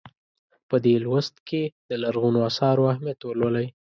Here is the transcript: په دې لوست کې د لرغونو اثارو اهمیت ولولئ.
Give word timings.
په 0.69 0.75
دې 0.85 0.95
لوست 1.05 1.35
کې 1.47 1.63
د 1.89 1.91
لرغونو 2.03 2.39
اثارو 2.49 2.83
اهمیت 2.93 3.19
ولولئ. 3.23 3.67